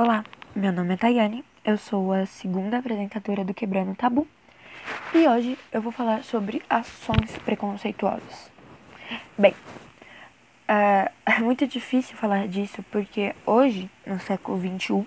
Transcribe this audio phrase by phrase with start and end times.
[0.00, 4.28] Olá, meu nome é Tayane, eu sou a segunda apresentadora do Quebrando Tabu
[5.12, 8.48] e hoje eu vou falar sobre ações preconceituosas.
[9.36, 9.56] Bem,
[10.68, 15.04] é, é muito difícil falar disso porque hoje, no século XXI,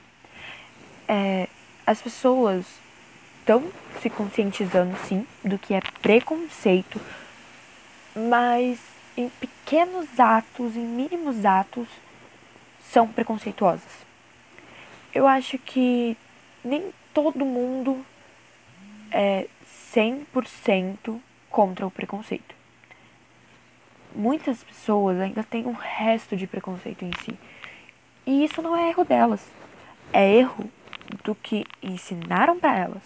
[1.08, 1.48] é,
[1.88, 2.66] as pessoas
[3.40, 3.64] estão
[4.02, 7.00] se conscientizando sim do que é preconceito,
[8.14, 8.78] mas
[9.16, 11.88] em pequenos atos, em mínimos atos,
[12.82, 14.11] são preconceituosas
[15.14, 16.18] eu acho que
[16.64, 18.06] nem todo mundo
[19.12, 19.48] é
[19.94, 22.56] 100% contra o preconceito.
[24.14, 27.38] Muitas pessoas ainda têm um resto de preconceito em si.
[28.26, 29.46] E isso não é erro delas.
[30.14, 30.70] É erro
[31.24, 33.04] do que ensinaram para elas.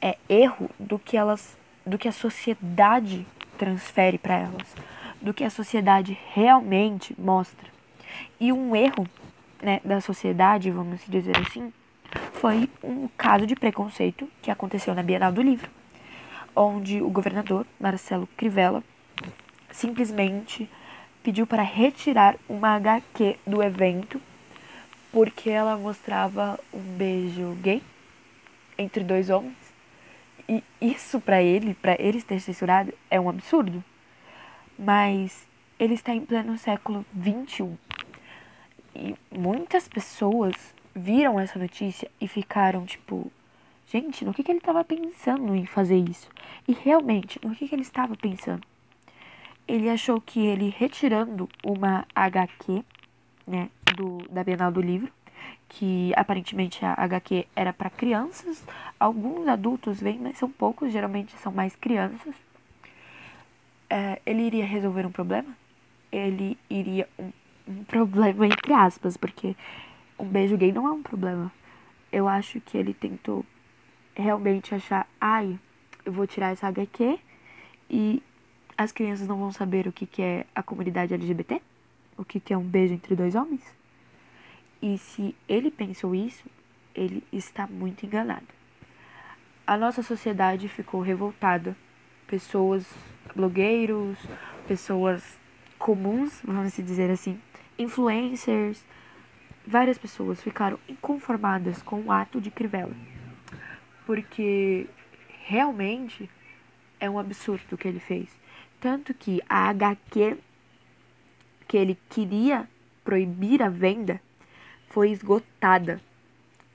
[0.00, 1.56] É erro do que elas
[1.86, 3.24] do que a sociedade
[3.56, 4.74] transfere para elas,
[5.22, 7.68] do que a sociedade realmente mostra.
[8.40, 9.08] E um erro
[9.62, 11.72] né, da sociedade, vamos dizer assim,
[12.34, 15.70] foi um caso de preconceito que aconteceu na Bienal do Livro,
[16.54, 18.82] onde o governador Marcelo Crivella
[19.70, 20.68] simplesmente
[21.22, 24.20] pediu para retirar uma HQ do evento
[25.12, 27.82] porque ela mostrava um beijo gay
[28.76, 29.56] entre dois homens.
[30.48, 33.82] E isso para ele, para eles ter censurado, é um absurdo.
[34.78, 35.46] Mas
[35.78, 37.76] ele está em pleno século 21
[38.96, 43.30] e muitas pessoas viram essa notícia e ficaram tipo,
[43.86, 46.30] gente, no que, que ele estava pensando em fazer isso?
[46.66, 48.62] E realmente, no que, que ele estava pensando?
[49.68, 52.82] Ele achou que ele retirando uma HQ,
[53.46, 55.12] né, do, da Bienal do Livro,
[55.68, 58.64] que aparentemente a HQ era para crianças,
[58.98, 62.34] alguns adultos vêm, mas são poucos, geralmente são mais crianças.
[63.90, 65.54] É, ele iria resolver um problema?
[66.10, 67.30] Ele iria um
[67.66, 69.56] um problema entre aspas, porque
[70.18, 71.52] um beijo gay não é um problema.
[72.12, 73.44] Eu acho que ele tentou
[74.14, 75.58] realmente achar, ai,
[76.04, 77.18] eu vou tirar essa HQ
[77.90, 78.22] e
[78.78, 81.60] as crianças não vão saber o que, que é a comunidade LGBT,
[82.16, 83.62] o que, que é um beijo entre dois homens.
[84.80, 86.44] E se ele pensou isso,
[86.94, 88.46] ele está muito enganado.
[89.66, 91.76] A nossa sociedade ficou revoltada.
[92.26, 92.86] Pessoas,
[93.34, 94.18] blogueiros,
[94.66, 95.38] pessoas
[95.78, 97.40] comuns, vamos dizer assim,
[97.78, 98.84] influencers,
[99.66, 102.96] várias pessoas ficaram inconformadas com o ato de Crivella.
[104.04, 104.86] Porque
[105.44, 106.30] realmente
[107.00, 108.28] é um absurdo o que ele fez.
[108.80, 110.38] Tanto que a HQ
[111.66, 112.68] que ele queria
[113.04, 114.20] proibir a venda
[114.88, 116.00] foi esgotada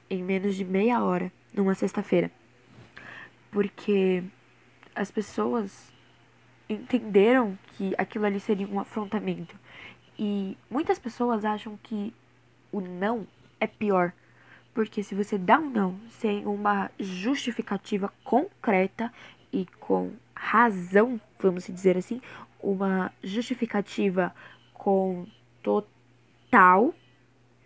[0.09, 2.29] em menos de meia hora, numa sexta-feira.
[3.49, 4.23] Porque
[4.93, 5.91] as pessoas
[6.67, 9.57] entenderam que aquilo ali seria um afrontamento.
[10.23, 12.13] E muitas pessoas acham que
[12.71, 13.25] o não
[13.59, 14.13] é pior.
[14.71, 19.11] Porque se você dá um não sem uma justificativa concreta
[19.51, 22.21] e com razão, vamos dizer assim,
[22.61, 24.31] uma justificativa
[24.75, 25.25] com
[25.63, 26.93] total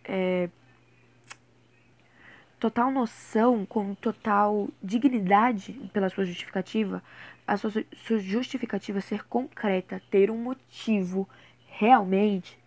[0.06, 0.50] é,
[2.58, 7.04] total noção, com total dignidade pela sua justificativa,
[7.46, 11.28] a sua, sua justificativa ser concreta, ter um motivo
[11.78, 12.58] realmente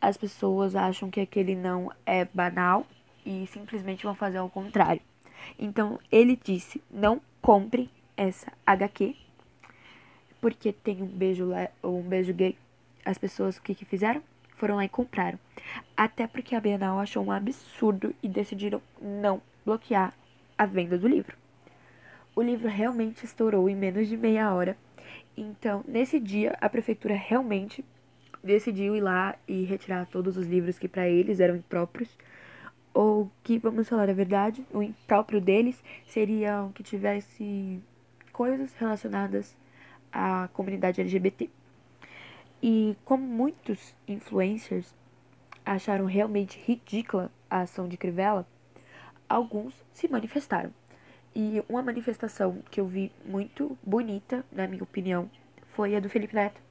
[0.00, 2.86] as pessoas acham que aquele não é banal
[3.24, 5.00] e simplesmente vão fazer ao contrário.
[5.58, 9.16] Então ele disse: não compre essa HQ
[10.40, 11.48] porque tem um beijo
[11.82, 12.56] ou um beijo gay.
[13.04, 14.22] As pessoas o que, que fizeram?
[14.56, 15.38] Foram lá e compraram.
[15.96, 20.12] Até porque a Bienal achou um absurdo e decidiram não bloquear
[20.56, 21.36] a venda do livro.
[22.34, 24.76] O livro realmente estourou em menos de meia hora.
[25.36, 27.84] Então, nesse dia, a prefeitura realmente
[28.46, 32.16] decidiu ir lá e retirar todos os livros que para eles eram impróprios,
[32.94, 37.82] ou que, vamos falar a verdade, o impróprio deles seria que tivesse
[38.32, 39.54] coisas relacionadas
[40.10, 41.50] à comunidade LGBT.
[42.62, 44.94] E como muitos influencers
[45.64, 48.46] acharam realmente ridícula a ação de Crivella,
[49.28, 50.72] alguns se manifestaram.
[51.34, 55.30] E uma manifestação que eu vi muito bonita, na minha opinião,
[55.74, 56.65] foi a do Felipe Neto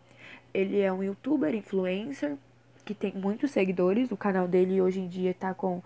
[0.54, 2.38] ele é um youtuber, influencer,
[2.86, 4.12] que tem muitos seguidores.
[4.12, 5.82] O canal dele hoje em dia tá com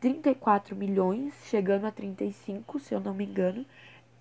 [0.00, 3.64] 34 milhões, chegando a 35, se eu não me engano.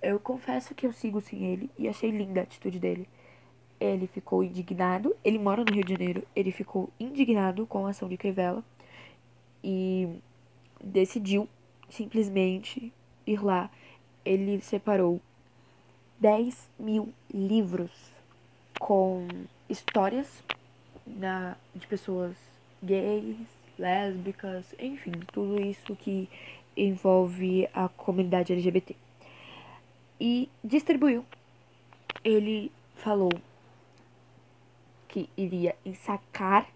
[0.02, 3.08] Eu confesso que eu sigo sim ele e achei linda a atitude dele.
[3.80, 8.08] Ele ficou indignado, ele mora no Rio de Janeiro, ele ficou indignado com a ação
[8.08, 8.64] de Crivella
[9.64, 10.08] e
[10.84, 11.48] decidiu
[11.90, 12.92] simplesmente
[13.26, 13.70] ir lá.
[14.26, 15.22] Ele separou
[16.20, 17.92] 10 mil livros
[18.80, 19.28] com
[19.74, 20.44] histórias
[21.06, 22.36] da, de pessoas
[22.82, 23.36] gays
[23.78, 26.30] lésbicas, enfim, tudo isso que
[26.78, 28.96] envolve a comunidade LGBT.
[30.20, 31.26] E distribuiu.
[32.24, 33.34] Ele falou
[35.08, 36.68] que iria ensacar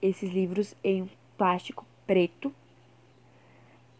[0.00, 2.52] esses livros em plástico preto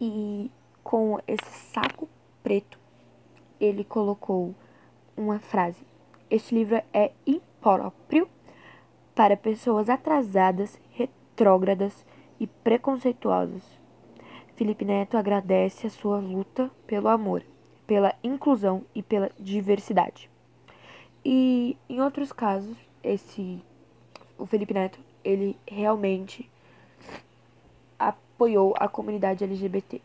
[0.01, 0.51] e
[0.83, 2.09] com esse saco
[2.43, 2.79] preto
[3.61, 4.55] ele colocou
[5.17, 5.79] uma frase:
[6.29, 7.13] Este livro é
[7.63, 8.29] impróprio
[9.15, 12.05] para pessoas atrasadas, retrógradas
[12.41, 13.63] e preconceituosas.
[14.57, 17.45] Felipe Neto agradece a sua luta pelo amor,
[17.87, 20.29] pela inclusão e pela diversidade.
[21.25, 23.63] E em outros casos, esse
[24.37, 26.51] o Felipe Neto, ele realmente
[27.97, 30.03] apoiou a comunidade LGBT.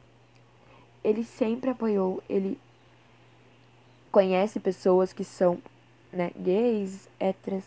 [1.04, 2.60] Ele sempre apoiou, ele
[4.12, 5.58] conhece pessoas que são
[6.12, 7.64] né, gays, héteras,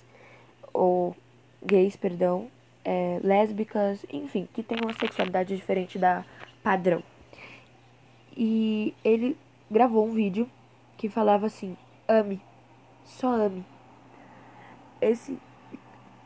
[0.73, 1.17] ou
[1.65, 2.51] gays, perdão,
[2.85, 6.25] é, lésbicas, enfim, que têm uma sexualidade diferente da
[6.63, 7.03] padrão.
[8.37, 9.37] E ele
[9.71, 10.49] gravou um vídeo
[10.97, 11.77] que falava assim:
[12.09, 12.41] ame,
[13.05, 13.65] só ame.
[15.01, 15.39] Esse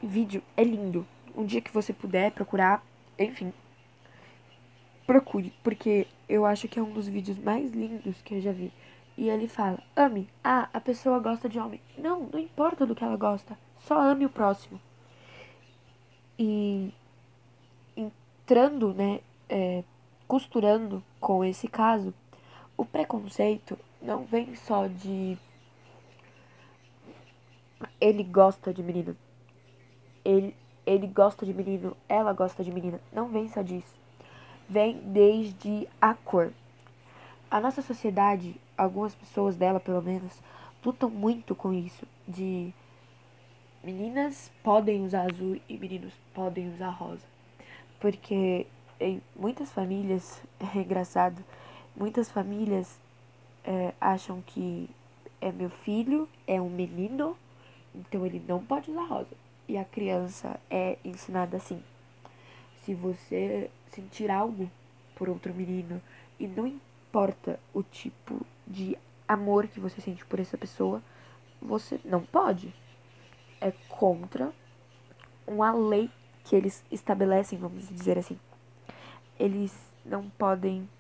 [0.03, 1.07] vídeo é lindo.
[1.37, 2.85] Um dia que você puder procurar,
[3.19, 3.53] enfim,
[5.07, 8.73] procure, porque eu acho que é um dos vídeos mais lindos que eu já vi.
[9.17, 10.29] E ele fala: ame.
[10.43, 11.81] Ah, a pessoa gosta de homem.
[11.97, 13.57] Não, não importa do que ela gosta.
[13.79, 14.81] Só ame o próximo.
[16.39, 16.93] E
[17.97, 19.85] entrando, né, é,
[20.27, 22.13] costurando com esse caso,
[22.77, 25.39] o preconceito não vem só de
[28.01, 29.17] ele gosta de menino.
[30.25, 30.57] Ele,
[30.87, 33.01] ele gosta de menino, ela gosta de menina.
[33.13, 33.99] Não vem só disso.
[34.69, 36.53] Vem desde a cor.
[37.55, 40.43] A nossa sociedade, algumas pessoas dela pelo menos,
[40.85, 42.05] lutam muito com isso.
[42.27, 42.75] De
[43.81, 47.25] meninas podem usar azul e meninos podem usar rosa.
[48.01, 48.67] Porque
[48.99, 50.43] em muitas famílias,
[50.75, 51.45] é engraçado,
[51.95, 52.99] muitas famílias
[53.63, 54.91] é, acham que
[55.41, 57.39] é meu filho, é um menino,
[57.95, 59.37] então ele não pode usar rosa.
[59.69, 61.81] E a criança é ensinada assim.
[62.85, 64.69] Se você sentir algo
[65.15, 66.03] por outro menino
[66.37, 66.67] e não
[67.15, 71.01] importa o tipo de amor que você sente por essa pessoa,
[71.63, 72.75] você não pode.
[73.61, 74.53] É contra
[75.47, 76.11] uma lei
[76.43, 78.37] que eles estabelecem, vamos dizer assim.
[79.39, 79.73] Eles
[80.05, 80.91] não podem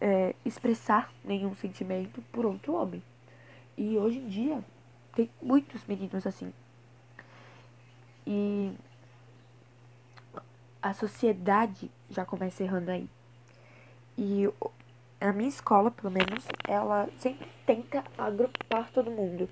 [0.00, 3.00] é, expressar nenhum sentimento por outro homem.
[3.78, 4.64] E hoje em dia
[5.14, 6.52] tem muitos meninos assim.
[8.26, 8.74] E
[10.82, 13.08] a sociedade já começa errando aí.
[14.16, 14.48] E
[15.20, 19.48] a minha escola, pelo menos, ela sempre tenta agrupar todo mundo.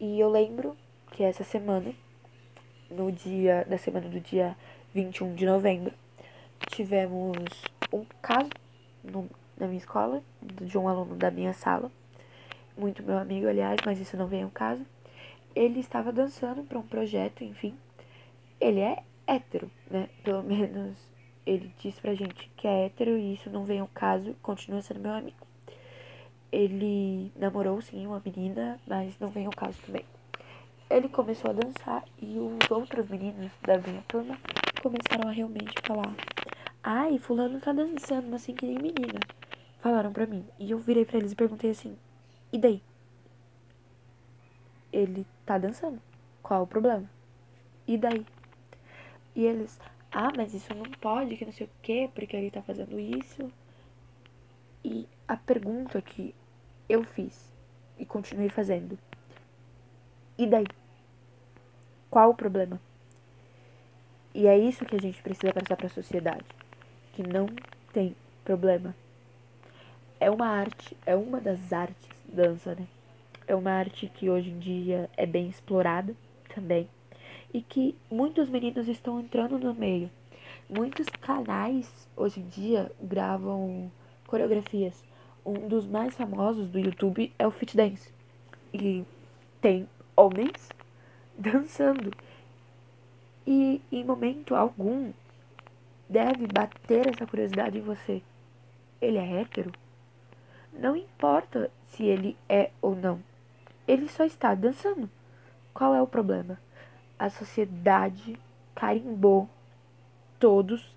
[0.00, 0.76] E eu lembro
[1.10, 1.92] que essa semana,
[2.90, 4.56] no dia da semana do dia
[4.94, 5.92] 21 de novembro,
[6.68, 7.36] tivemos
[7.92, 8.50] um caso
[9.02, 11.90] no, na minha escola, de um aluno da minha sala,
[12.76, 14.84] muito meu amigo, aliás, mas isso não vem ao caso.
[15.54, 17.76] Ele estava dançando para um projeto, enfim.
[18.60, 20.08] Ele é hétero, né?
[20.22, 20.96] Pelo menos
[21.46, 25.00] ele disse pra gente que é hétero e isso não vem ao caso, continua sendo
[25.00, 25.36] meu amigo.
[26.50, 30.04] Ele namorou sim uma menina, mas não vem ao caso também.
[30.88, 34.38] Ele começou a dançar e os outros meninos da minha turma
[34.82, 36.14] começaram a realmente falar:
[36.82, 39.18] Ai, Fulano tá dançando, mas assim que nem menina.
[39.80, 40.46] Falaram pra mim.
[40.58, 41.96] E eu virei pra eles e perguntei assim:
[42.52, 42.82] E daí?
[44.92, 46.00] Ele tá dançando.
[46.42, 47.10] Qual o problema?
[47.86, 48.24] E daí?
[49.34, 49.80] E eles,
[50.16, 53.50] ah, mas isso não pode, que não sei o quê, porque ele tá fazendo isso.
[54.84, 56.32] E a pergunta que
[56.88, 57.52] eu fiz
[57.98, 58.96] e continuei fazendo.
[60.38, 60.66] E daí?
[62.08, 62.80] Qual o problema?
[64.32, 66.44] E é isso que a gente precisa passar para a sociedade,
[67.14, 67.46] que não
[67.92, 68.94] tem problema.
[70.20, 72.86] É uma arte, é uma das artes, dança, né?
[73.48, 76.14] É uma arte que hoje em dia é bem explorada
[76.54, 76.88] também
[77.54, 80.10] e que muitos meninos estão entrando no meio.
[80.68, 83.90] Muitos canais hoje em dia gravam
[84.26, 85.04] coreografias.
[85.46, 88.12] Um dos mais famosos do YouTube é o Fit Dance.
[88.72, 89.04] E
[89.60, 90.68] tem homens
[91.38, 92.10] dançando.
[93.46, 95.12] E em momento algum
[96.08, 98.20] deve bater essa curiosidade em você.
[99.00, 99.70] Ele é hétero?
[100.72, 103.22] Não importa se ele é ou não.
[103.86, 105.08] Ele só está dançando.
[105.72, 106.58] Qual é o problema?
[107.24, 108.38] A sociedade
[108.74, 109.48] carimbou
[110.38, 110.94] todos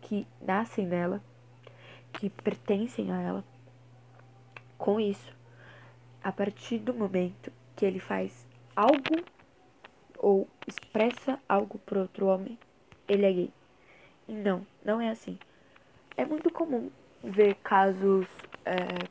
[0.00, 1.20] que nascem nela,
[2.12, 3.44] que pertencem a ela,
[4.78, 5.36] com isso.
[6.22, 8.46] A partir do momento que ele faz
[8.76, 9.24] algo
[10.16, 12.56] ou expressa algo para outro homem,
[13.08, 13.52] ele é gay.
[14.28, 15.40] Não, não é assim.
[16.16, 16.88] É muito comum
[17.20, 18.28] ver casos,
[18.64, 19.08] é,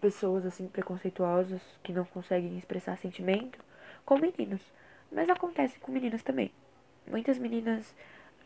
[0.00, 3.58] pessoas assim preconceituosas que não conseguem expressar sentimento
[4.06, 4.62] com meninos.
[5.10, 6.50] Mas acontece com meninas também.
[7.06, 7.94] Muitas meninas,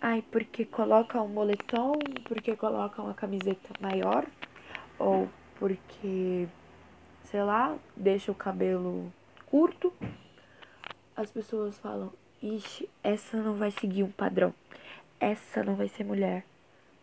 [0.01, 1.93] ai, porque colocam um moletom,
[2.25, 4.27] porque colocam uma camiseta maior,
[4.99, 6.47] ou porque,
[7.25, 9.13] sei lá, deixa o cabelo
[9.47, 9.93] curto,
[11.17, 12.13] as pessoas falam,
[12.43, 14.55] ixi, essa não vai seguir um padrão.
[15.19, 16.45] Essa não vai ser mulher.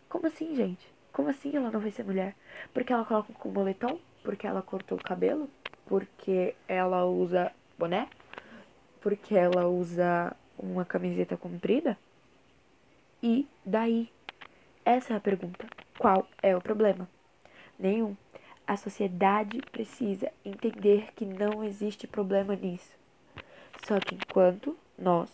[0.08, 0.84] Como assim, gente?
[1.12, 2.34] Como assim ela não vai ser mulher?
[2.72, 3.98] Porque ela coloca com moletom?
[4.22, 5.48] Porque ela cortou o cabelo?
[5.86, 8.08] Porque ela usa boné?
[9.00, 11.96] Porque ela usa uma camiseta comprida?
[13.22, 14.10] E daí?
[14.84, 15.66] Essa é a pergunta.
[15.98, 17.08] Qual é o problema?
[17.78, 18.16] Nenhum.
[18.66, 22.96] A sociedade precisa entender que não existe problema nisso.
[23.86, 25.30] Só que enquanto nós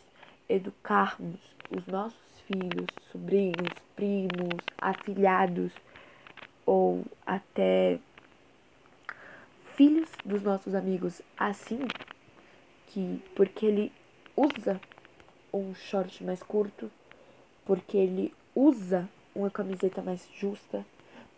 [0.49, 1.40] educarmos
[1.71, 5.73] os nossos filhos, sobrinhos, primos, afilhados
[6.66, 7.99] ou até
[9.75, 11.80] filhos dos nossos amigos assim,
[12.94, 13.92] que porque ele
[14.36, 14.80] usa
[15.52, 16.88] um short mais curto,
[17.66, 20.86] porque ele usa uma camiseta mais justa,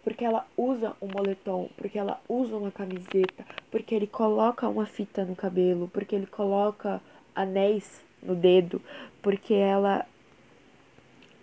[0.04, 5.24] porque ela usa um moletom, porque ela usa uma camiseta, porque ele coloca uma fita
[5.24, 7.00] no cabelo, porque ele coloca
[7.34, 8.82] anéis no dedo,
[9.22, 10.04] porque ela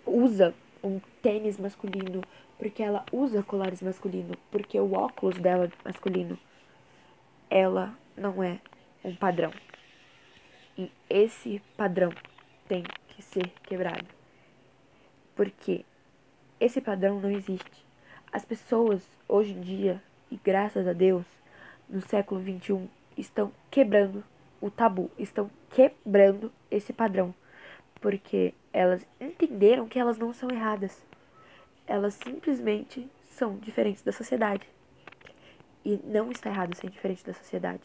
[0.06, 2.22] usa um tênis masculino,
[2.56, 6.38] porque ela usa colares masculino, porque o óculos dela é masculino,
[7.50, 8.60] ela não é
[9.04, 9.50] um padrão.
[10.76, 12.10] E esse padrão
[12.66, 14.06] tem que ser quebrado.
[15.36, 15.84] Porque
[16.58, 17.84] esse padrão não existe.
[18.32, 21.24] As pessoas hoje em dia, e graças a Deus,
[21.88, 24.24] no século XXI, estão quebrando
[24.60, 27.34] o tabu, estão quebrando esse padrão.
[28.00, 31.00] Porque elas entenderam que elas não são erradas.
[31.86, 34.66] Elas simplesmente são diferentes da sociedade.
[35.84, 37.82] E não está errado ser diferente da sociedade.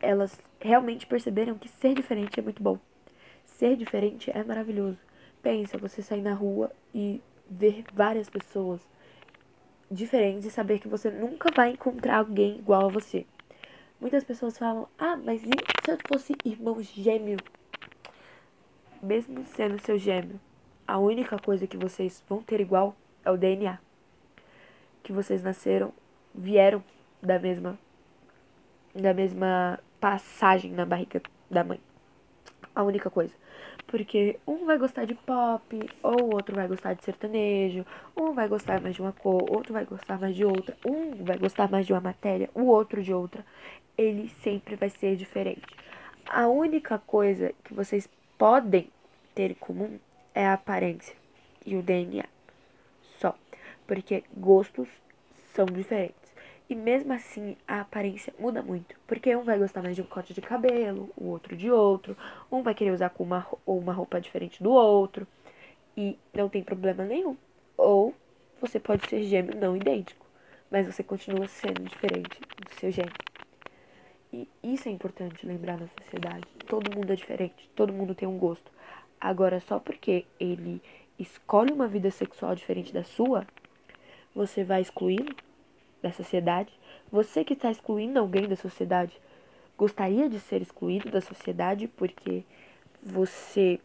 [0.00, 2.78] Elas realmente perceberam que ser diferente é muito bom.
[3.44, 4.98] Ser diferente é maravilhoso.
[5.42, 8.80] Pensa, você sair na rua e ver várias pessoas
[9.90, 13.26] diferentes e saber que você nunca vai encontrar alguém igual a você.
[14.00, 15.50] Muitas pessoas falam: "Ah, mas e
[15.84, 17.38] se eu fosse irmão gêmeo?"
[19.02, 20.38] Mesmo sendo seu gêmeo,
[20.86, 23.78] a única coisa que vocês vão ter igual é o DNA.
[25.02, 25.92] Que vocês nasceram,
[26.34, 26.84] vieram
[27.22, 27.78] da mesma
[28.94, 31.80] da mesma passagem na barriga da mãe.
[32.74, 33.34] A única coisa.
[33.86, 37.84] Porque um vai gostar de pop, ou o outro vai gostar de sertanejo,
[38.16, 41.36] um vai gostar mais de uma cor, outro vai gostar mais de outra, um vai
[41.36, 43.44] gostar mais de uma matéria, o outro de outra.
[43.98, 45.62] Ele sempre vai ser diferente.
[46.26, 48.88] A única coisa que vocês podem
[49.34, 49.98] ter em comum
[50.34, 51.14] é a aparência
[51.66, 52.24] e o DNA.
[53.18, 53.34] Só.
[53.86, 54.88] Porque gostos
[55.52, 56.19] são diferentes.
[56.70, 58.94] E mesmo assim, a aparência muda muito.
[59.04, 62.16] Porque um vai gostar mais de um corte de cabelo, o outro de outro.
[62.50, 65.26] Um vai querer usar com uma, uma roupa diferente do outro.
[65.96, 67.36] E não tem problema nenhum.
[67.76, 68.14] Ou
[68.60, 70.24] você pode ser gêmeo não idêntico.
[70.70, 73.12] Mas você continua sendo diferente do seu gêmeo.
[74.32, 76.46] E isso é importante lembrar na sociedade.
[76.68, 77.68] Todo mundo é diferente.
[77.74, 78.70] Todo mundo tem um gosto.
[79.20, 80.80] Agora, só porque ele
[81.18, 83.44] escolhe uma vida sexual diferente da sua,
[84.32, 85.34] você vai excluí-lo?
[86.02, 86.72] Da sociedade?
[87.10, 89.20] Você que está excluindo alguém da sociedade,
[89.76, 92.44] gostaria de ser excluído da sociedade porque
[93.02, 93.80] você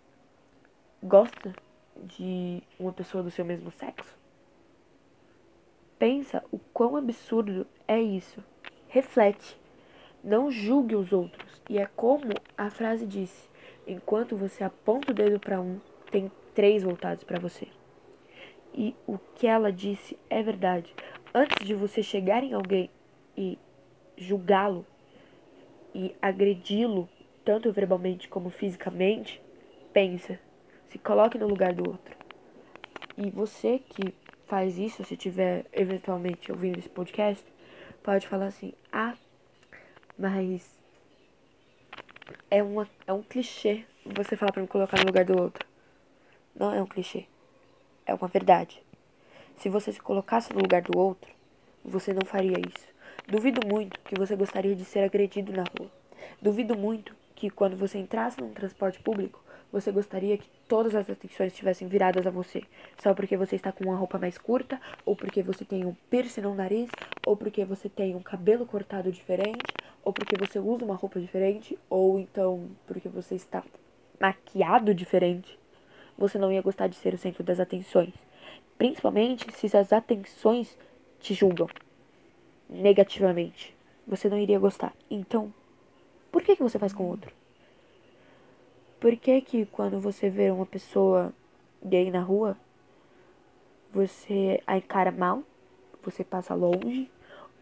[1.02, 1.54] gosta
[2.04, 4.16] de uma pessoa do seu mesmo sexo?
[5.98, 8.44] Pensa o quão absurdo é isso.
[8.90, 9.58] Reflete.
[10.24, 11.62] Não julgue os outros.
[11.70, 13.48] E é como a frase disse:
[13.88, 15.80] enquanto você aponta o dedo para um,
[16.12, 17.68] tem três voltados para você.
[18.74, 20.94] E o que ela disse é verdade
[21.36, 22.90] antes de você chegar em alguém
[23.36, 23.60] e
[24.18, 24.86] julgá-lo
[25.94, 27.10] e agredi-lo,
[27.44, 29.42] tanto verbalmente como fisicamente,
[29.92, 30.40] pensa,
[30.88, 32.16] se coloque no lugar do outro.
[33.18, 34.14] E você que
[34.48, 37.46] faz isso, se tiver eventualmente ouvindo esse podcast,
[38.02, 39.16] pode falar assim: "Ah,
[40.18, 40.80] mas
[42.50, 45.68] é uma é um clichê você falar para me colocar no lugar do outro".
[46.56, 47.26] Não é um clichê.
[48.06, 48.82] É uma verdade.
[49.58, 51.32] Se você se colocasse no lugar do outro,
[51.84, 52.88] você não faria isso.
[53.28, 55.90] Duvido muito que você gostaria de ser agredido na rua.
[56.42, 61.52] Duvido muito que quando você entrasse num transporte público, você gostaria que todas as atenções
[61.52, 62.64] estivessem viradas a você,
[63.02, 66.42] só porque você está com uma roupa mais curta, ou porque você tem um piercing
[66.42, 66.90] no nariz,
[67.26, 69.66] ou porque você tem um cabelo cortado diferente,
[70.04, 73.64] ou porque você usa uma roupa diferente, ou então porque você está
[74.20, 75.60] maquiado diferente.
[76.18, 78.14] Você não ia gostar de ser o centro das atenções.
[78.78, 80.78] Principalmente se as atenções
[81.20, 81.68] te julgam
[82.70, 83.76] negativamente.
[84.08, 84.94] Você não iria gostar.
[85.10, 85.54] Então,
[86.32, 87.34] por que, que você faz com outro?
[89.00, 91.34] Por que que quando você vê uma pessoa
[91.84, 92.58] gay na rua,
[93.94, 95.44] você a encara mal,
[96.04, 97.10] você passa longe,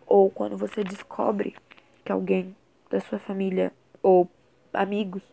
[0.05, 1.55] ou quando você descobre
[2.03, 2.55] que alguém
[2.89, 4.29] da sua família ou
[4.73, 5.23] amigos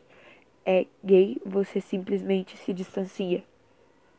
[0.64, 3.42] é gay, você simplesmente se distancia.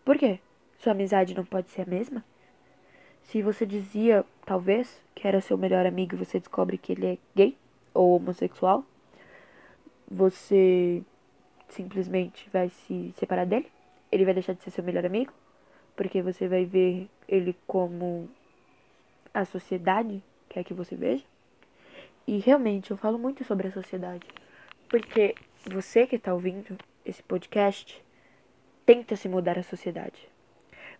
[0.04, 0.40] Por quê?
[0.82, 2.26] Sua amizade não pode ser a mesma?
[3.22, 7.18] Se você dizia, talvez, que era seu melhor amigo e você descobre que ele é
[7.36, 7.56] gay
[7.94, 8.84] ou homossexual,
[10.10, 11.04] você
[11.70, 13.72] simplesmente vai se separar dele?
[14.12, 15.32] Ele vai deixar de ser seu melhor amigo?
[15.96, 18.28] Porque você vai ver ele como
[19.32, 21.24] a sociedade quer que você veja?
[22.26, 24.26] E realmente eu falo muito sobre a sociedade.
[24.90, 28.04] Porque você que está ouvindo esse podcast
[28.84, 30.32] tenta se mudar a sociedade.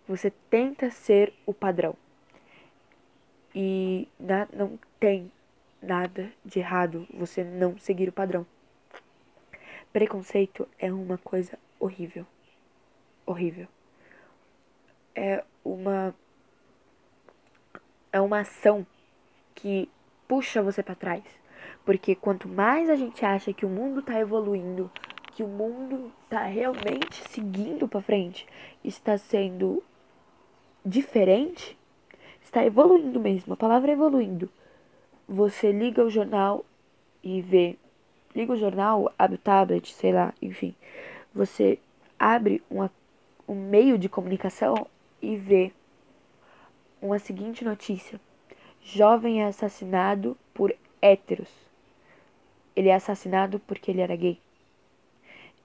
[0.08, 1.94] Você tenta ser o padrão.
[3.54, 5.30] E na, não tem
[5.80, 8.46] nada de errado você não seguir o padrão.
[9.92, 12.26] Preconceito é uma coisa horrível.
[13.26, 13.68] Horrível.
[15.14, 16.14] É uma
[18.10, 18.86] é uma ação
[19.54, 19.88] que
[20.28, 21.22] puxa você para trás.
[21.84, 24.90] Porque quanto mais a gente acha que o mundo está evoluindo,
[25.32, 28.46] que o mundo está realmente seguindo para frente,
[28.84, 29.82] está sendo
[30.84, 31.76] diferente,
[32.42, 33.54] está evoluindo mesmo.
[33.54, 34.48] A palavra é evoluindo.
[35.28, 36.64] Você liga o jornal
[37.22, 37.76] e vê
[38.34, 40.74] liga o jornal, abre o tablet, sei lá, enfim.
[41.34, 41.78] Você
[42.18, 42.90] abre uma,
[43.46, 44.86] um meio de comunicação
[45.20, 45.72] e vê
[47.00, 48.20] uma seguinte notícia.
[48.82, 51.50] Jovem é assassinado por héteros.
[52.74, 54.38] Ele é assassinado porque ele era gay.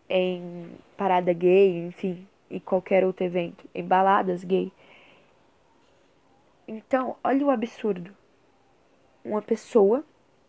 [0.10, 3.66] Em parada gay, enfim, em qualquer outro evento.
[3.74, 4.72] Em baladas gay.
[6.68, 8.16] Então, olha o absurdo.
[9.24, 10.04] Uma pessoa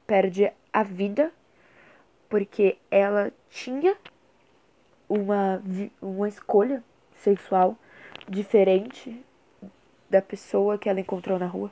[0.07, 1.33] perde a vida
[2.29, 3.97] porque ela tinha
[5.09, 5.63] uma,
[6.03, 6.83] uma escolha
[7.15, 7.77] sexual
[8.29, 9.25] diferente
[10.11, 11.71] da pessoa que ela encontrou na rua.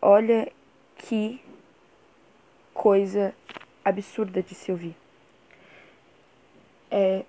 [0.00, 0.50] Olha
[0.96, 1.42] que
[2.72, 3.34] coisa
[3.84, 4.96] absurda de se ouvir.
[6.90, 7.24] É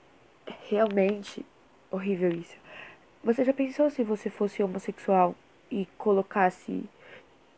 [0.69, 1.45] realmente
[1.89, 2.55] horrível isso.
[3.23, 5.35] Você já pensou se você fosse homossexual
[5.73, 6.87] e colocasse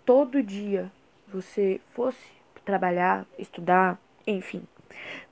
[0.05, 0.89] todo dia
[1.27, 2.25] você fosse
[2.63, 4.65] trabalhar, estudar, enfim,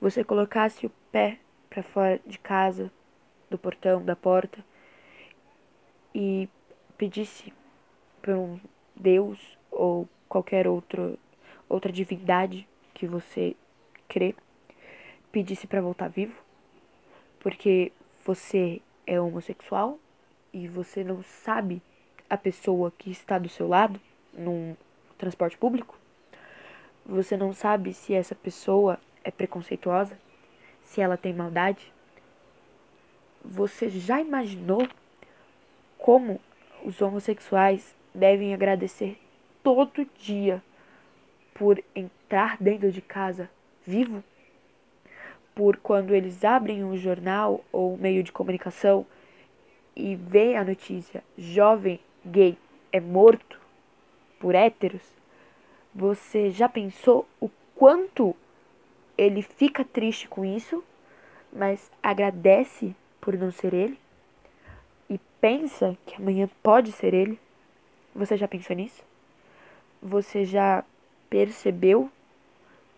[0.02, 2.92] você colocasse o pé para fora de casa,
[3.50, 4.64] do portão, da porta,
[6.14, 6.50] e
[6.98, 7.54] pedisse
[8.22, 8.60] por um
[8.94, 9.40] Deus
[9.72, 11.18] ou qualquer outro,
[11.70, 13.56] outra divindade que você
[14.10, 14.36] crê,
[15.32, 16.36] pedisse para voltar vivo,
[17.40, 17.94] porque
[18.26, 19.98] você é homossexual
[20.52, 21.82] e você não sabe
[22.34, 24.02] a pessoa que está do seu lado
[24.34, 24.76] num
[25.20, 25.96] transporte público,
[27.06, 30.18] você não sabe se essa pessoa é preconceituosa,
[30.82, 31.94] se ela tem maldade.
[33.46, 34.88] Você já imaginou
[35.96, 36.42] como
[36.84, 39.20] os homossexuais devem agradecer
[39.62, 40.64] todo dia
[41.54, 43.48] por entrar dentro de casa
[43.86, 44.24] vivo?
[45.54, 49.06] Por quando eles abrem um jornal ou meio de comunicação
[49.96, 52.58] e veem a notícia: jovem gay
[52.92, 53.60] é morto
[54.40, 55.02] por héteros?
[55.94, 58.36] Você já pensou o quanto
[59.18, 60.84] ele fica triste com isso,
[61.52, 64.00] mas agradece por não ser ele?
[65.10, 67.40] E pensa que amanhã pode ser ele?
[68.16, 69.04] Você já pensou nisso?
[70.02, 70.84] Você já
[71.30, 72.10] percebeu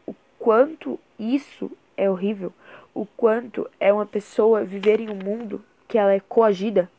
[0.05, 2.53] o quanto isso é horrível?
[2.93, 6.89] O quanto é uma pessoa viver em um mundo que ela é coagida?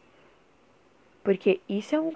[1.27, 2.13] Porque isso é um,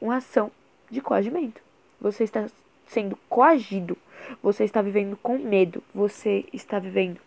[0.00, 0.52] uma ação
[0.88, 1.60] de coagimento.
[2.00, 2.46] Você está
[2.86, 3.98] sendo coagido,
[4.40, 7.20] você está vivendo com medo, você está vivendo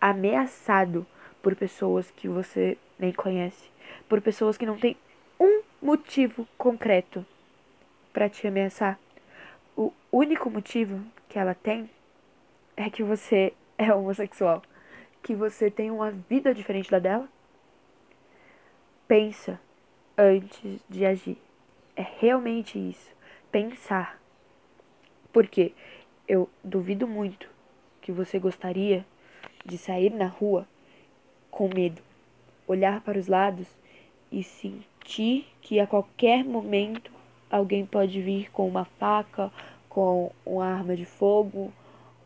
[0.00, 1.04] ameaçado
[1.42, 3.68] por pessoas que você nem conhece,
[4.08, 4.96] por pessoas que não têm
[5.40, 7.26] um motivo concreto
[8.12, 8.96] para te ameaçar.
[9.76, 11.90] O único motivo que ela tem
[12.76, 14.62] é que você é homossexual,
[15.20, 17.28] que você tem uma vida diferente da dela.
[19.08, 19.58] Pensa
[20.18, 21.38] antes de agir.
[21.94, 23.16] É realmente isso.
[23.52, 24.20] Pensar
[25.32, 25.72] porque
[26.26, 27.48] eu duvido muito
[28.02, 29.06] que você gostaria
[29.64, 30.66] de sair na rua
[31.50, 32.02] com medo,
[32.66, 33.68] olhar para os lados
[34.30, 37.10] e sentir que a qualquer momento
[37.50, 39.50] alguém pode vir com uma faca,
[39.88, 41.72] com uma arma de fogo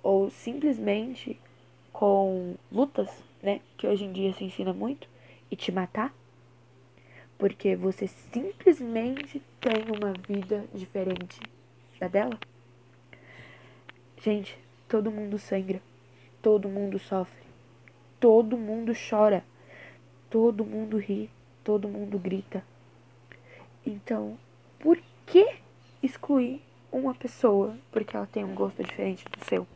[0.02, 1.38] ou simplesmente
[1.92, 5.08] com lutas, né, que hoje em dia se ensina muito
[5.50, 6.12] e te matar.
[7.42, 11.40] Porque você simplesmente tem uma vida diferente
[11.98, 12.38] da dela?
[14.16, 14.56] Gente,
[14.88, 15.82] todo mundo sangra,
[16.40, 17.42] todo mundo sofre,
[18.20, 19.44] todo mundo chora,
[20.30, 21.28] todo mundo ri,
[21.64, 22.64] todo mundo grita.
[23.84, 24.38] Então,
[24.78, 25.56] por que
[26.00, 29.66] excluir uma pessoa porque ela tem um gosto diferente do seu?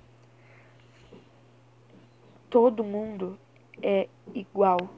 [2.48, 3.36] Todo mundo
[3.82, 4.88] é igual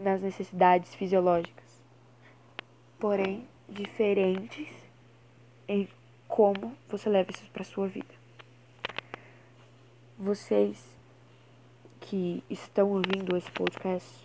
[0.00, 1.82] nas necessidades fisiológicas,
[2.98, 4.68] porém diferentes
[5.68, 5.86] em
[6.26, 8.14] como você leva isso para sua vida.
[10.18, 10.96] Vocês
[12.00, 14.24] que estão ouvindo esse podcast,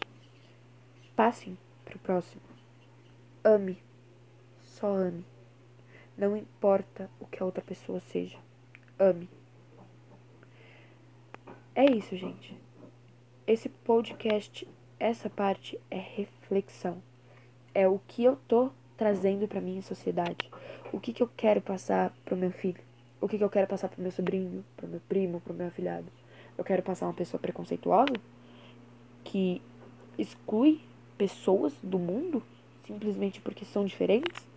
[1.15, 2.41] passem para o próximo.
[3.43, 3.77] Ame,
[4.63, 5.25] só ame.
[6.17, 8.37] Não importa o que a outra pessoa seja,
[8.97, 9.29] ame.
[11.75, 12.57] É isso, gente.
[13.45, 14.67] Esse podcast,
[14.99, 17.01] essa parte é reflexão.
[17.73, 20.49] É o que eu tô trazendo para minha sociedade.
[20.91, 22.79] O que, que eu quero passar pro meu filho?
[23.19, 26.07] O que, que eu quero passar pro meu sobrinho, pro meu primo, pro meu afilhado?
[26.57, 28.13] Eu quero passar uma pessoa preconceituosa
[29.23, 29.61] que
[30.17, 30.79] exclui
[31.17, 32.41] pessoas do mundo
[32.85, 34.47] simplesmente porque são diferentes?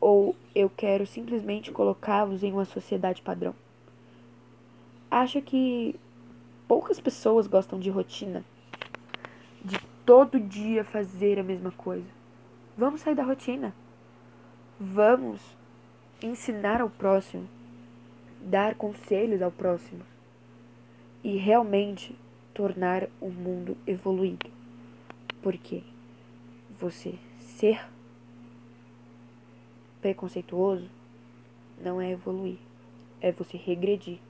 [0.00, 3.54] Ou eu quero simplesmente colocá-los em uma sociedade padrão?
[5.10, 5.94] Acho que
[6.68, 8.44] poucas pessoas gostam de rotina,
[9.66, 12.06] de todo dia fazer a mesma coisa.
[12.78, 13.74] Vamos sair da rotina.
[14.78, 15.40] Vamos
[16.22, 17.48] ensinar ao próximo,
[18.40, 20.02] dar conselhos ao próximo
[21.24, 22.16] e realmente
[22.54, 24.48] tornar o mundo evoluído.
[25.42, 25.82] Porque
[26.78, 27.84] você ser
[30.00, 30.88] preconceituoso
[31.82, 32.58] não é evoluir,
[33.20, 34.20] é você regredir.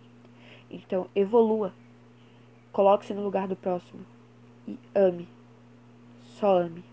[0.70, 1.75] Então, evolua.
[2.72, 4.15] Coloque-se no lugar do próximo
[4.66, 5.29] e ame.
[6.38, 6.85] Só ame.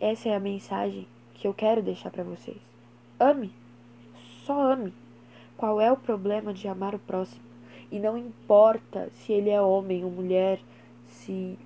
[0.00, 2.58] Essa é a mensagem que eu quero deixar para vocês.
[3.18, 3.52] Ame.
[4.44, 4.92] Só ame.
[5.56, 7.44] Qual é o problema de amar o próximo?
[7.90, 10.60] E não importa se ele é homem ou mulher,
[11.06, 11.58] se.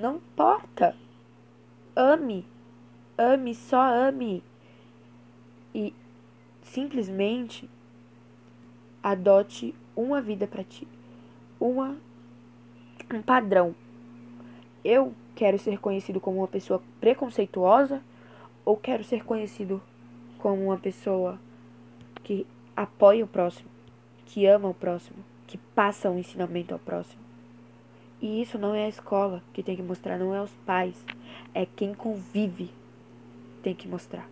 [0.00, 0.96] Não importa.
[1.94, 2.46] Ame.
[3.18, 4.42] Ame, só ame.
[5.74, 5.92] E
[6.62, 7.68] simplesmente
[9.02, 10.88] adote uma vida para ti.
[11.60, 11.96] Uma
[13.12, 13.74] um padrão.
[14.84, 18.02] Eu quero ser conhecido como uma pessoa preconceituosa
[18.64, 19.82] ou quero ser conhecido
[20.38, 21.38] como uma pessoa
[22.22, 23.68] que apoia o próximo,
[24.26, 25.16] que ama o próximo,
[25.46, 27.22] que passa um ensinamento ao próximo.
[28.20, 31.02] E isso não é a escola que tem que mostrar, não é os pais,
[31.54, 32.70] é quem convive
[33.62, 34.28] tem que mostrar.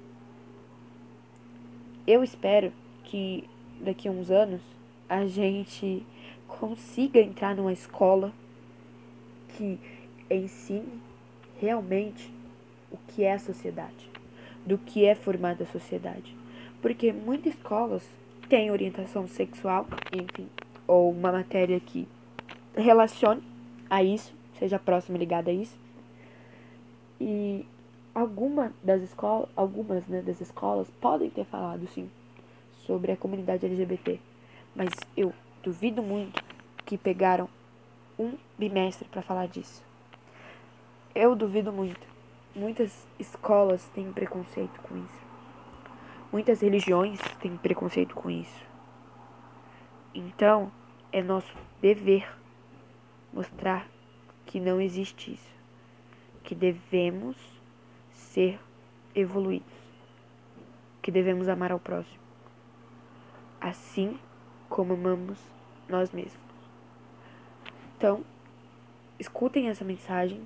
[2.07, 2.73] Eu espero
[3.05, 3.49] que
[3.81, 4.61] daqui a uns anos
[5.09, 6.07] a gente
[6.47, 8.33] consiga entrar numa escola
[9.57, 9.79] que
[10.31, 11.01] ensine
[11.61, 12.33] realmente
[12.91, 14.11] o que é a sociedade,
[14.67, 16.37] do que é formada a sociedade.
[16.81, 18.03] Porque muitas escolas
[18.49, 20.49] têm orientação sexual, enfim,
[20.87, 22.09] ou uma matéria que
[22.77, 23.43] relacione
[23.89, 25.79] a isso, seja próxima ligada a isso.
[27.21, 27.65] E
[28.15, 32.11] alguma das escolas, algumas né, das escolas podem ter falado sim
[32.87, 34.19] sobre a comunidade LGBT,
[34.75, 35.33] mas eu
[35.63, 36.43] duvido muito
[36.85, 37.49] que pegaram
[38.19, 39.83] um bimestre para falar disso.
[41.15, 42.01] Eu duvido muito.
[42.55, 45.23] Muitas escolas têm preconceito com isso.
[46.33, 48.65] Muitas religiões têm preconceito com isso.
[50.15, 50.73] Então,
[51.11, 52.27] é nosso dever
[53.33, 53.87] mostrar
[54.47, 55.53] que não existe isso.
[56.43, 57.37] Que devemos
[58.11, 58.59] ser
[59.15, 59.73] evoluídos.
[61.03, 62.21] Que devemos amar ao próximo.
[63.61, 64.19] Assim
[64.69, 65.39] como amamos
[65.87, 66.41] nós mesmos.
[67.97, 68.25] Então,
[69.19, 70.43] escutem essa mensagem,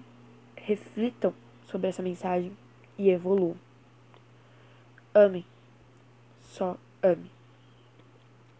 [0.66, 1.32] reflitam
[1.64, 2.52] sobre essa mensagem
[2.98, 3.56] e evoluam.
[5.14, 5.46] Amem.
[6.40, 7.30] Só ame.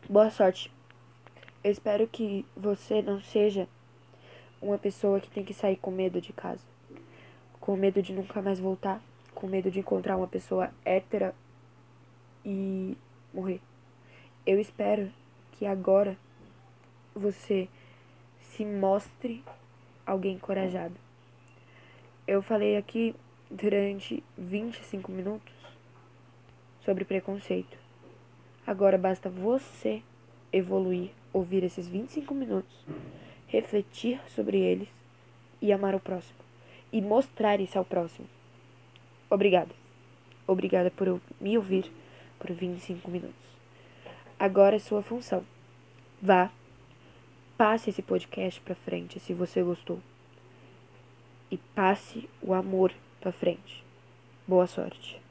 [0.08, 0.72] Boa sorte.
[1.64, 3.68] Eu espero que você não seja
[4.62, 6.62] uma pessoa que tem que sair com medo de casa,
[7.60, 9.02] com medo de nunca mais voltar,
[9.34, 11.34] com medo de encontrar uma pessoa hétera
[12.44, 12.96] e
[13.34, 13.60] morrer.
[14.46, 15.10] Eu espero
[15.52, 16.16] que agora
[17.12, 17.68] você
[18.40, 19.42] se mostre
[20.06, 21.05] alguém encorajado.
[22.26, 23.14] Eu falei aqui
[23.48, 25.54] durante 25 minutos
[26.84, 27.78] sobre preconceito.
[28.66, 30.02] Agora basta você
[30.52, 32.74] evoluir, ouvir esses 25 minutos,
[33.46, 34.88] refletir sobre eles
[35.62, 36.38] e amar o próximo.
[36.92, 38.28] E mostrar isso ao próximo.
[39.30, 39.74] Obrigada.
[40.46, 41.90] Obrigada por me ouvir
[42.40, 43.46] por 25 minutos.
[44.36, 45.44] Agora é sua função.
[46.20, 46.50] Vá
[47.56, 49.98] Passe esse podcast para frente se você gostou.
[51.50, 53.84] E passe o amor tua frente.
[54.46, 55.25] Boa sorte.